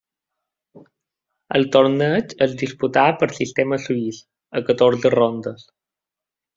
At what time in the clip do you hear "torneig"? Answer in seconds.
1.75-2.35